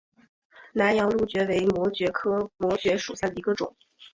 [0.73, 3.75] 南洋蕗蕨为膜蕨科膜蕨属下的一个种。